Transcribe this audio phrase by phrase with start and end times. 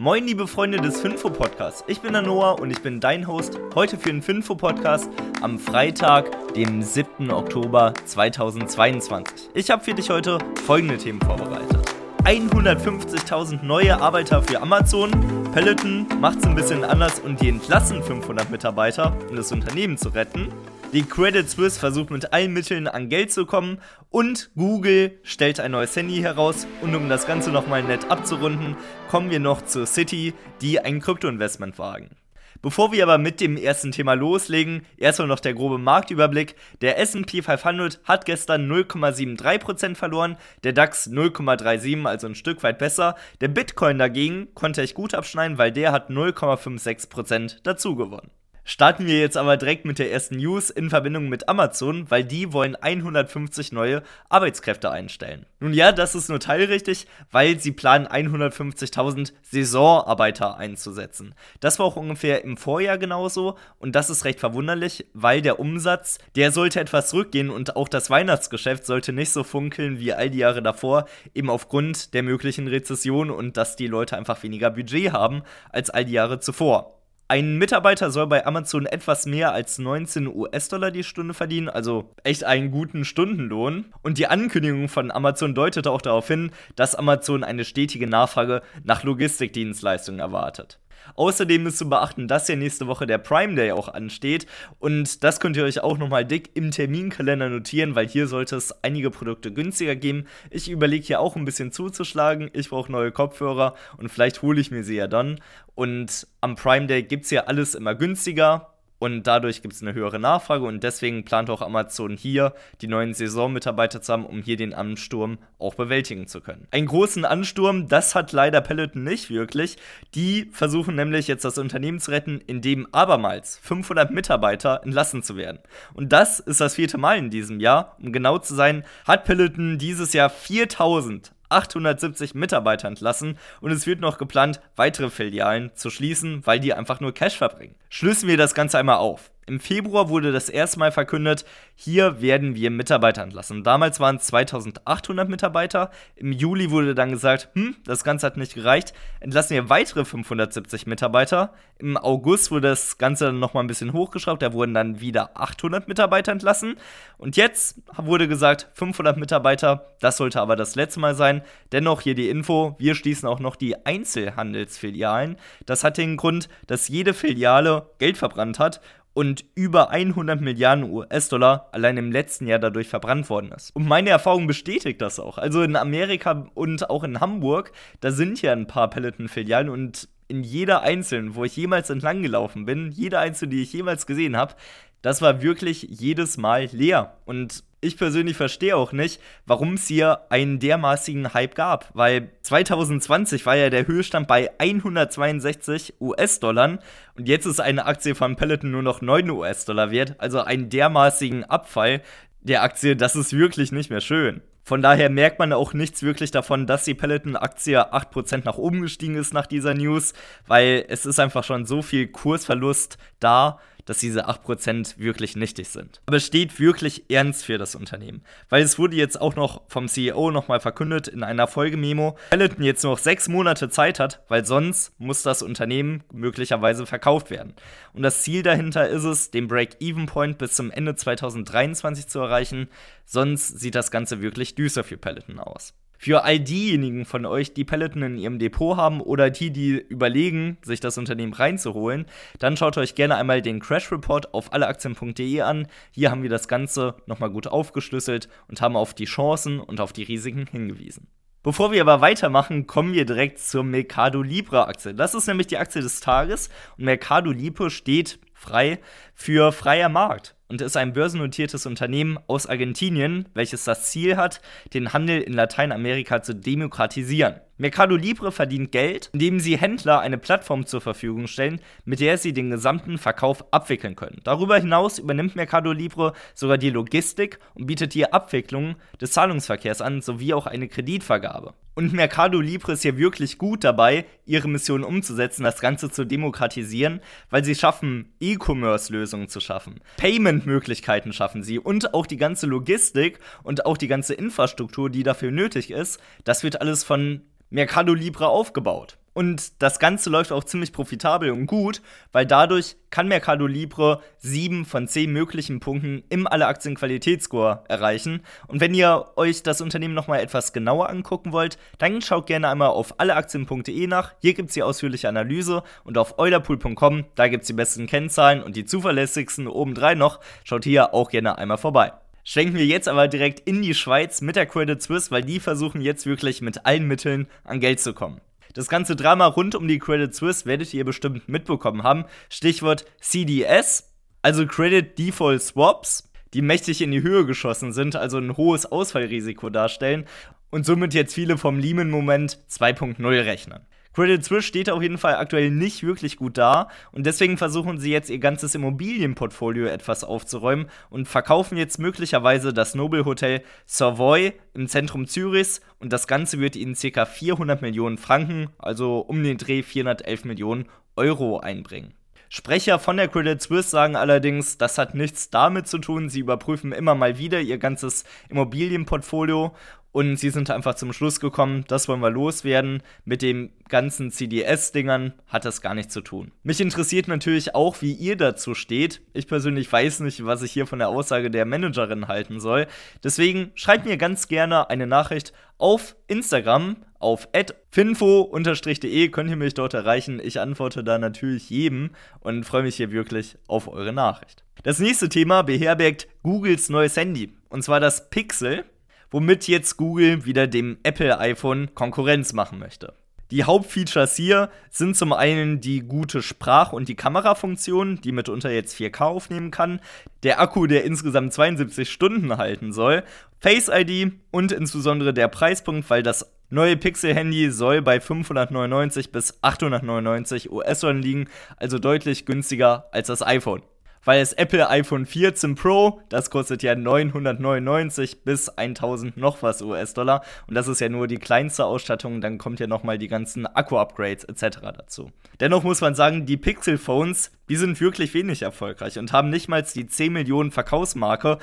[0.00, 1.82] Moin, liebe Freunde des Finfo Podcasts.
[1.88, 5.10] Ich bin der Noah und ich bin dein Host heute für den Finfo Podcast
[5.42, 7.32] am Freitag, dem 7.
[7.32, 9.50] Oktober 2022.
[9.54, 11.80] Ich habe für dich heute folgende Themen vorbereitet.
[12.22, 15.10] 150.000 neue Arbeiter für Amazon.
[15.52, 20.10] Peloton macht es ein bisschen anders und die entlassen 500 Mitarbeiter, um das Unternehmen zu
[20.10, 20.52] retten.
[20.94, 23.78] Die Credit Suisse versucht mit allen Mitteln an Geld zu kommen
[24.08, 26.66] und Google stellt ein neues Handy heraus.
[26.80, 28.74] Und um das Ganze nochmal nett abzurunden,
[29.10, 30.32] kommen wir noch zur City,
[30.62, 32.16] die ein Kryptoinvestment wagen.
[32.62, 36.56] Bevor wir aber mit dem ersten Thema loslegen, erstmal noch der grobe Marktüberblick.
[36.80, 43.14] Der SP 500 hat gestern 0,73% verloren, der DAX 0,37, also ein Stück weit besser.
[43.42, 48.30] Der Bitcoin dagegen konnte echt gut abschneiden, weil der hat 0,56% dazu gewonnen.
[48.70, 52.52] Starten wir jetzt aber direkt mit der ersten News in Verbindung mit Amazon, weil die
[52.52, 55.46] wollen 150 neue Arbeitskräfte einstellen.
[55.58, 61.34] Nun ja, das ist nur teilrichtig, weil sie planen 150.000 Saisonarbeiter einzusetzen.
[61.60, 66.18] Das war auch ungefähr im Vorjahr genauso und das ist recht verwunderlich, weil der Umsatz,
[66.36, 70.40] der sollte etwas zurückgehen und auch das Weihnachtsgeschäft sollte nicht so funkeln wie all die
[70.40, 75.40] Jahre davor, eben aufgrund der möglichen Rezession und dass die Leute einfach weniger Budget haben
[75.72, 76.97] als all die Jahre zuvor.
[77.30, 82.44] Ein Mitarbeiter soll bei Amazon etwas mehr als 19 US-Dollar die Stunde verdienen, also echt
[82.44, 83.92] einen guten Stundenlohn.
[84.00, 89.02] Und die Ankündigung von Amazon deutete auch darauf hin, dass Amazon eine stetige Nachfrage nach
[89.02, 90.78] Logistikdienstleistungen erwartet.
[91.14, 94.46] Außerdem ist zu beachten, dass ja nächste Woche der Prime Day auch ansteht.
[94.78, 98.82] Und das könnt ihr euch auch nochmal dick im Terminkalender notieren, weil hier sollte es
[98.82, 100.26] einige Produkte günstiger geben.
[100.50, 102.50] Ich überlege hier auch ein bisschen zuzuschlagen.
[102.52, 105.40] Ich brauche neue Kopfhörer und vielleicht hole ich mir sie ja dann.
[105.74, 109.94] Und am Prime Day gibt es ja alles immer günstiger und dadurch gibt es eine
[109.94, 114.56] höhere Nachfrage und deswegen plant auch Amazon hier die neuen Saisonmitarbeiter zu haben, um hier
[114.56, 116.66] den Ansturm auch bewältigen zu können.
[116.70, 119.76] Einen großen Ansturm, das hat leider Peloton nicht wirklich.
[120.14, 125.60] Die versuchen nämlich jetzt das Unternehmen zu retten, indem abermals 500 Mitarbeiter entlassen zu werden.
[125.94, 127.96] Und das ist das vierte Mal in diesem Jahr.
[128.02, 134.00] Um genau zu sein, hat Peloton dieses Jahr 4000 870 Mitarbeiter entlassen und es wird
[134.00, 137.74] noch geplant, weitere Filialen zu schließen, weil die einfach nur Cash verbringen.
[137.88, 139.30] Schlüssen wir das Ganze einmal auf.
[139.48, 143.64] Im Februar wurde das erste Mal verkündet, hier werden wir Mitarbeiter entlassen.
[143.64, 145.90] Damals waren es 2800 Mitarbeiter.
[146.16, 150.86] Im Juli wurde dann gesagt, hm, das Ganze hat nicht gereicht, entlassen wir weitere 570
[150.86, 151.54] Mitarbeiter.
[151.78, 155.88] Im August wurde das Ganze dann nochmal ein bisschen hochgeschraubt, da wurden dann wieder 800
[155.88, 156.76] Mitarbeiter entlassen.
[157.16, 161.40] Und jetzt wurde gesagt, 500 Mitarbeiter, das sollte aber das letzte Mal sein.
[161.72, 165.36] Dennoch hier die Info, wir schließen auch noch die Einzelhandelsfilialen.
[165.64, 168.82] Das hat den Grund, dass jede Filiale Geld verbrannt hat
[169.18, 173.74] und über 100 Milliarden US-Dollar allein im letzten Jahr dadurch verbrannt worden ist.
[173.74, 175.38] Und meine Erfahrung bestätigt das auch.
[175.38, 180.44] Also in Amerika und auch in Hamburg, da sind ja ein paar Peloton-Filialen und in
[180.44, 184.54] jeder einzelnen, wo ich jemals entlang gelaufen bin, jede einzelne, die ich jemals gesehen habe,
[185.02, 187.16] das war wirklich jedes Mal leer.
[187.24, 193.46] Und ich persönlich verstehe auch nicht, warum es hier einen dermaßigen Hype gab, weil 2020
[193.46, 196.80] war ja der Höchststand bei 162 US-Dollar.
[197.16, 201.44] Und jetzt ist eine Aktie von Peloton nur noch 9 US-Dollar wert, also einen dermaßigen
[201.44, 202.02] Abfall
[202.40, 204.42] der Aktie, das ist wirklich nicht mehr schön.
[204.62, 209.14] Von daher merkt man auch nichts wirklich davon, dass die Peloton-Aktie 8% nach oben gestiegen
[209.14, 210.12] ist nach dieser News,
[210.46, 216.02] weil es ist einfach schon so viel Kursverlust da, dass diese 8% wirklich nichtig sind.
[216.06, 219.88] Aber es steht wirklich ernst für das Unternehmen, weil es wurde jetzt auch noch vom
[219.88, 224.92] CEO nochmal verkündet in einer Folgememo, Peloton jetzt noch sechs Monate Zeit hat, weil sonst
[225.00, 227.54] muss das Unternehmen möglicherweise verkauft werden.
[227.94, 232.68] Und das Ziel dahinter ist es, den Break-Even-Point bis zum Ende 2023 zu erreichen,
[233.06, 235.72] sonst sieht das Ganze wirklich düster für Peloton aus.
[236.00, 240.56] Für all diejenigen von euch, die Peloton in ihrem Depot haben oder die, die überlegen,
[240.62, 242.06] sich das Unternehmen reinzuholen,
[242.38, 245.66] dann schaut euch gerne einmal den Crash Report auf alleaktien.de an.
[245.90, 249.92] Hier haben wir das Ganze nochmal gut aufgeschlüsselt und haben auf die Chancen und auf
[249.92, 251.08] die Risiken hingewiesen.
[251.42, 254.94] Bevor wir aber weitermachen, kommen wir direkt zur Mercado Libre Aktie.
[254.94, 258.78] Das ist nämlich die Aktie des Tages und Mercado Libre steht frei
[259.14, 264.40] für freier Markt und ist ein börsennotiertes Unternehmen aus Argentinien, welches das Ziel hat,
[264.74, 267.40] den Handel in Lateinamerika zu demokratisieren.
[267.60, 272.32] Mercado Libre verdient Geld, indem sie Händler eine Plattform zur Verfügung stellen, mit der sie
[272.32, 274.20] den gesamten Verkauf abwickeln können.
[274.22, 280.02] Darüber hinaus übernimmt Mercado Libre sogar die Logistik und bietet die Abwicklung des Zahlungsverkehrs an,
[280.02, 281.54] sowie auch eine Kreditvergabe.
[281.74, 287.00] Und Mercado Libre ist hier wirklich gut dabei, ihre Mission umzusetzen, das Ganze zu demokratisieren,
[287.30, 289.80] weil sie schaffen, E-Commerce-Lösungen zu schaffen.
[289.96, 295.32] Payment-Möglichkeiten schaffen sie und auch die ganze Logistik und auch die ganze Infrastruktur, die dafür
[295.32, 298.98] nötig ist, das wird alles von Mercado Libre aufgebaut.
[299.18, 304.64] Und das Ganze läuft auch ziemlich profitabel und gut, weil dadurch kann Mercado Libre sieben
[304.64, 308.20] von zehn möglichen Punkten im Alle-Aktien-Qualitätsscore erreichen.
[308.46, 312.68] Und wenn ihr euch das Unternehmen nochmal etwas genauer angucken wollt, dann schaut gerne einmal
[312.68, 314.14] auf alleaktien.de nach.
[314.20, 318.40] Hier gibt es die ausführliche Analyse und auf eulerpool.com, da gibt es die besten Kennzahlen
[318.40, 320.20] und die zuverlässigsten obendrein noch.
[320.44, 321.92] Schaut hier auch gerne einmal vorbei.
[322.30, 325.80] Schwenken wir jetzt aber direkt in die Schweiz mit der Credit Suisse, weil die versuchen
[325.80, 328.20] jetzt wirklich mit allen Mitteln an Geld zu kommen.
[328.52, 332.04] Das ganze Drama rund um die Credit Suisse werdet ihr bestimmt mitbekommen haben.
[332.28, 338.36] Stichwort CDS, also Credit Default Swaps, die mächtig in die Höhe geschossen sind, also ein
[338.36, 340.04] hohes Ausfallrisiko darstellen
[340.50, 343.60] und somit jetzt viele vom Lehman-Moment 2.0 rechnen.
[343.94, 347.90] Credit Suisse steht auf jeden Fall aktuell nicht wirklich gut da und deswegen versuchen sie
[347.90, 355.06] jetzt ihr ganzes Immobilienportfolio etwas aufzuräumen und verkaufen jetzt möglicherweise das Nobelhotel Savoy im Zentrum
[355.06, 357.06] Zürichs und das Ganze wird ihnen ca.
[357.06, 361.94] 400 Millionen Franken, also um den Dreh 411 Millionen Euro einbringen.
[362.30, 366.10] Sprecher von der Credit Suisse sagen allerdings, das hat nichts damit zu tun.
[366.10, 369.54] Sie überprüfen immer mal wieder ihr ganzes Immobilienportfolio
[369.98, 372.84] und sie sind einfach zum Schluss gekommen, das wollen wir loswerden.
[373.04, 376.30] Mit den ganzen CDS-Dingern hat das gar nichts zu tun.
[376.44, 379.00] Mich interessiert natürlich auch, wie ihr dazu steht.
[379.12, 382.68] Ich persönlich weiß nicht, was ich hier von der Aussage der Managerin halten soll.
[383.02, 387.28] Deswegen schreibt mir ganz gerne eine Nachricht auf Instagram auf
[387.72, 390.20] finfo-de könnt ihr mich dort erreichen.
[390.22, 391.90] Ich antworte da natürlich jedem
[392.20, 394.44] und freue mich hier wirklich auf eure Nachricht.
[394.62, 398.64] Das nächste Thema beherbergt Googles neues Handy und zwar das Pixel
[399.10, 402.94] womit jetzt Google wieder dem Apple iPhone Konkurrenz machen möchte.
[403.30, 408.74] Die Hauptfeatures hier sind zum einen die gute Sprach- und die Kamerafunktion, die mitunter jetzt
[408.74, 409.80] 4K aufnehmen kann,
[410.22, 413.04] der Akku, der insgesamt 72 Stunden halten soll,
[413.38, 420.50] Face ID und insbesondere der Preispunkt, weil das neue Pixel-Handy soll bei 599 bis 899
[420.50, 421.28] US-Dollar liegen,
[421.58, 423.62] also deutlich günstiger als das iPhone
[424.04, 430.22] weil das Apple iPhone 14 Pro, das kostet ja 999 bis 1000 noch was US-Dollar
[430.46, 434.24] und das ist ja nur die kleinste Ausstattung, dann kommt ja nochmal die ganzen Akku-Upgrades
[434.24, 434.58] etc.
[434.76, 435.10] dazu.
[435.40, 439.62] Dennoch muss man sagen, die Pixel-Phones, die sind wirklich wenig erfolgreich und haben nicht mal
[439.62, 441.38] die 10 Millionen Verkaufsmarke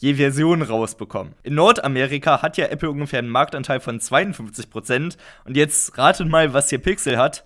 [0.00, 1.34] je Version rausbekommen.
[1.42, 6.70] In Nordamerika hat ja Apple ungefähr einen Marktanteil von 52% und jetzt ratet mal, was
[6.70, 7.44] hier Pixel hat.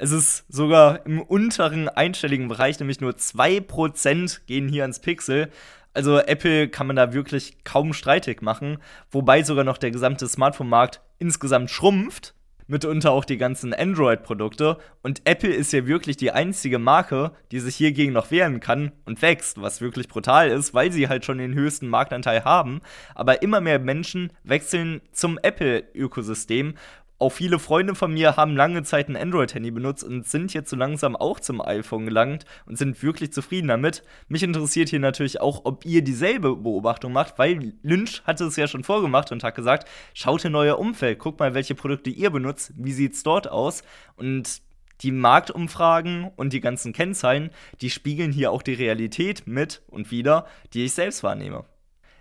[0.00, 5.50] Es ist sogar im unteren einstelligen Bereich, nämlich nur 2% gehen hier ans Pixel.
[5.92, 8.78] Also Apple kann man da wirklich kaum streitig machen,
[9.10, 12.34] wobei sogar noch der gesamte Smartphone-Markt insgesamt schrumpft,
[12.68, 14.78] mitunter auch die ganzen Android-Produkte.
[15.02, 19.20] Und Apple ist ja wirklich die einzige Marke, die sich hiergegen noch wehren kann und
[19.20, 22.82] wächst, was wirklich brutal ist, weil sie halt schon den höchsten Marktanteil haben.
[23.16, 26.74] Aber immer mehr Menschen wechseln zum Apple-Ökosystem,
[27.20, 30.76] auch viele Freunde von mir haben lange Zeit ein Android-Handy benutzt und sind jetzt so
[30.76, 34.04] langsam auch zum iPhone gelangt und sind wirklich zufrieden damit.
[34.28, 38.68] Mich interessiert hier natürlich auch, ob ihr dieselbe Beobachtung macht, weil Lynch hatte es ja
[38.68, 42.72] schon vorgemacht und hat gesagt, schaut in euer Umfeld, guckt mal, welche Produkte ihr benutzt,
[42.76, 43.82] wie sieht es dort aus
[44.14, 44.62] und
[45.00, 47.50] die Marktumfragen und die ganzen Kennzahlen,
[47.80, 51.64] die spiegeln hier auch die Realität mit und wieder, die ich selbst wahrnehme.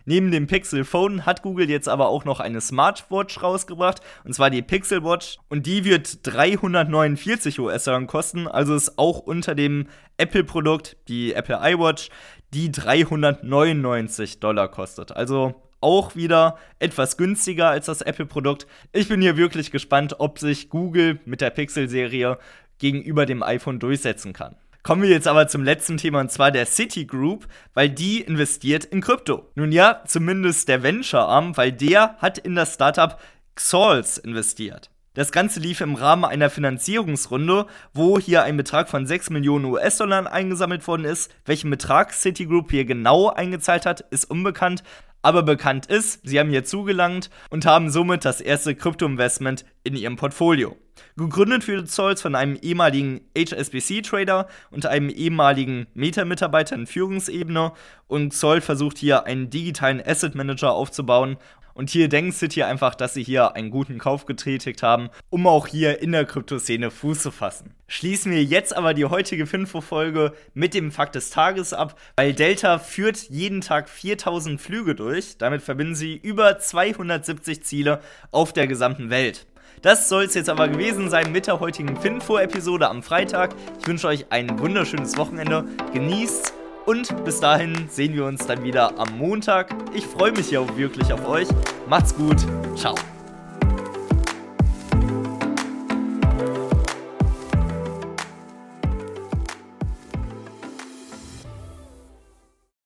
[0.09, 4.49] Neben dem Pixel Phone hat Google jetzt aber auch noch eine Smartwatch rausgebracht, und zwar
[4.49, 5.37] die Pixel Watch.
[5.49, 12.07] Und die wird 349 US-Dollar kosten, also ist auch unter dem Apple-Produkt, die Apple iWatch,
[12.53, 15.11] die 399 Dollar kostet.
[15.11, 18.65] Also auch wieder etwas günstiger als das Apple-Produkt.
[18.93, 22.37] Ich bin hier wirklich gespannt, ob sich Google mit der Pixel-Serie
[22.79, 24.55] gegenüber dem iPhone durchsetzen kann.
[24.87, 29.01] Kommen wir jetzt aber zum letzten Thema und zwar der Citigroup, weil die investiert in
[29.01, 29.51] Krypto.
[29.53, 33.19] Nun ja, zumindest der Venture-Arm, weil der hat in das Startup
[33.53, 34.89] Xals investiert.
[35.13, 40.31] Das Ganze lief im Rahmen einer Finanzierungsrunde, wo hier ein Betrag von 6 Millionen US-Dollar
[40.31, 41.35] eingesammelt worden ist.
[41.43, 44.83] Welchen Betrag Citigroup hier genau eingezahlt hat, ist unbekannt.
[45.21, 50.15] Aber bekannt ist, sie haben hier zugelangt und haben somit das erste Krypto-Investment in ihrem
[50.15, 50.77] Portfolio.
[51.15, 57.73] Gegründet wurde Zolls von einem ehemaligen HSBC-Trader und einem ehemaligen Meta-Mitarbeiter in Führungsebene
[58.07, 61.37] und Zoll versucht hier einen digitalen Asset Manager aufzubauen
[61.77, 65.67] und hier denkt City einfach, dass sie hier einen guten Kauf getätigt haben, um auch
[65.67, 67.75] hier in der Kryptoszene Fuß zu fassen.
[67.87, 72.79] Schließen wir jetzt aber die heutige Finfo-Folge mit dem Fakt des Tages ab, weil Delta
[72.79, 75.37] führt jeden Tag 4000 Flüge durch.
[75.37, 78.01] Damit verbinden sie über 270 Ziele
[78.31, 79.45] auf der gesamten Welt.
[79.81, 83.55] Das soll es jetzt aber gewesen sein mit der heutigen Finfo-Episode am Freitag.
[83.79, 85.65] Ich wünsche euch ein wunderschönes Wochenende.
[85.93, 86.53] Genießt
[86.85, 89.75] und bis dahin sehen wir uns dann wieder am Montag.
[89.93, 91.47] Ich freue mich ja wirklich auf euch.
[91.89, 92.37] Macht's gut.
[92.75, 92.95] Ciao.